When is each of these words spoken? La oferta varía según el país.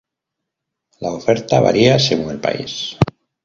La 0.99 1.11
oferta 1.11 1.59
varía 1.59 1.99
según 1.99 2.31
el 2.31 2.39
país. 2.39 2.97